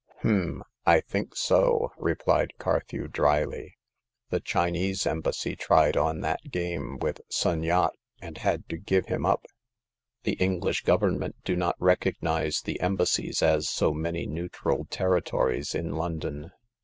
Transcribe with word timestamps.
"H'm! 0.21 0.63
I 0.83 0.99
think 0.99 1.35
so!" 1.35 1.89
replied 1.99 2.53
Carthew, 2.57 3.07
drily." 3.07 3.75
The 4.31 4.39
Chinese 4.39 5.05
Embassy 5.05 5.55
tried 5.55 5.95
on 5.95 6.21
that 6.21 6.49
game 6.49 6.97
with 6.97 7.21
Sun 7.29 7.61
Yat, 7.61 7.91
and 8.19 8.39
had 8.39 8.67
to 8.69 8.77
give 8.77 9.05
him 9.05 9.27
up. 9.27 9.45
The 10.23 10.37
EngHsh 10.37 10.83
Government 10.85 11.35
do 11.45 11.55
not 11.55 11.75
recognize 11.77 12.61
the 12.63 12.81
Embassies 12.81 13.43
as 13.43 13.69
so 13.69 13.93
many 13.93 14.25
neutral 14.25 14.85
territories 14.85 15.75
in 15.75 15.91
London." 15.91 16.51